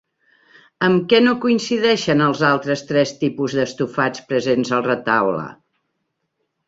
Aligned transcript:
Amb 0.87 1.03
què 1.11 1.17
no 1.25 1.33
coincideixen 1.43 2.23
els 2.29 2.41
altres 2.49 2.83
tres 2.93 3.13
tipus 3.25 3.57
d'estofats 3.59 4.25
presents 4.33 4.73
al 4.79 4.85
retaule? 4.89 5.45